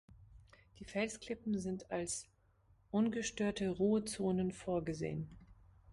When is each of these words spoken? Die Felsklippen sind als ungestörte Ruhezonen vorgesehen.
Die 0.79 0.83
Felsklippen 0.83 1.59
sind 1.59 1.91
als 1.91 2.25
ungestörte 2.89 3.69
Ruhezonen 3.69 4.51
vorgesehen. 4.51 5.29